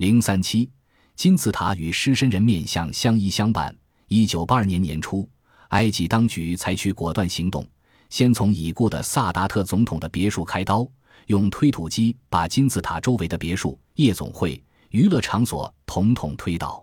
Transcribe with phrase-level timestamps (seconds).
[0.00, 0.66] 零三七
[1.14, 3.76] 金字塔与狮身人面像相依相伴。
[4.08, 5.28] 一九八二年年初，
[5.68, 7.68] 埃及当局采取果断行动，
[8.08, 10.88] 先从已故的萨达特总统的别墅开刀，
[11.26, 16.82] 用推土机把金字塔周围的别墅、夜总会、娱乐场所统统推倒。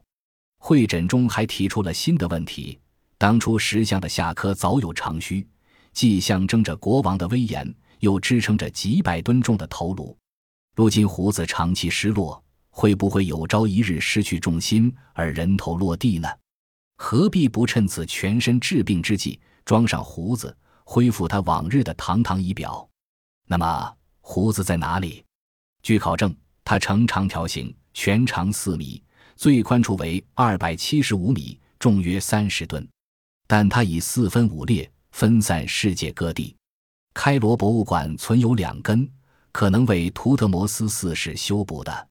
[0.60, 2.78] 会诊中还提出了新的问题：
[3.18, 5.44] 当初石像的下颌早有长须，
[5.92, 10.16] 既象征着国王的威严，又支撑着几百吨重的头颅。
[10.76, 12.40] 如今胡子长期失落，
[12.80, 16.30] 会不会有朝一日失去重心而人头落地呢？
[16.98, 22.88] 何必不趁此全身治病之际，装上胡子，恢复他往日的堂堂仪表？
[23.48, 25.26] 那么胡子在哪里？
[25.82, 26.32] 据考证，
[26.64, 29.04] 它呈长条形，全长四米，
[29.36, 32.88] 最宽处为二百七十五米，重约三十吨。
[33.48, 36.56] 但它已四分五裂，分散世界各地。
[37.16, 39.10] 开罗博物馆存有两根。
[39.52, 42.08] 可能为图特摩斯四世修补的。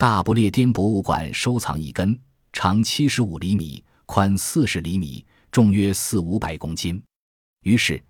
[0.00, 2.18] 大不列颠博物馆收藏一根，
[2.54, 7.02] 长七十五厘米，宽四十厘米，重约四五百公斤。
[7.64, 8.02] 于是，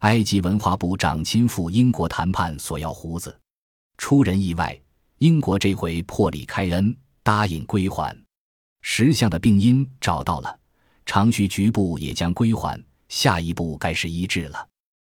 [0.00, 3.34] 埃及文化部长亲赴英国谈判，索要胡子。
[3.96, 4.78] 出人意外，
[5.20, 8.14] 英国这回破例开恩，答应归还。
[8.82, 10.54] 石像的病因找到了，
[11.06, 12.78] 长须局部也将归还。
[13.08, 14.68] 下一步该是医治了。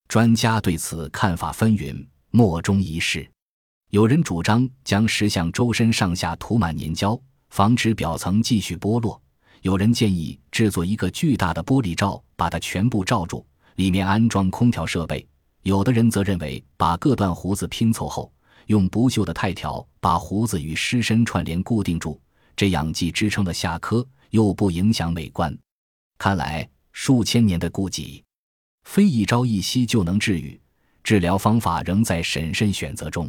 [0.07, 2.07] 专家对此看法纷纭。
[2.31, 3.29] 莫衷一是，
[3.91, 9.21] 有人主张将石像周身上下涂满粘胶，防止表层继续剥落；
[9.63, 15.27] 有人建议制作一个巨大的玻璃罩，把它全部罩住，里面安装空调设备；
[15.63, 18.33] 有的人则认为把各段胡子拼凑后，
[18.67, 22.21] 用不锈的钛条把胡子与尸身串联固定住，
[22.55, 25.53] 这样既支撑了下颌，又不影响美观。
[26.17, 28.23] 看来数千年的痼疾，
[28.85, 30.61] 非一朝一夕就能治愈。
[31.03, 33.29] 治疗方法仍在审慎选择中。